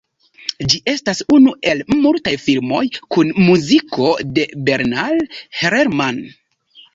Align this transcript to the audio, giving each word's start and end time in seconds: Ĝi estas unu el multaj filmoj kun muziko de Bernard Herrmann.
Ĝi 0.71 0.77
estas 0.93 1.19
unu 1.35 1.51
el 1.71 1.83
multaj 2.05 2.33
filmoj 2.45 2.81
kun 3.17 3.29
muziko 3.51 4.09
de 4.39 4.47
Bernard 4.71 5.39
Herrmann. 5.61 6.19